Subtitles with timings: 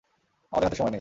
[0.53, 0.89] আমাদের হাতে সময় নেই।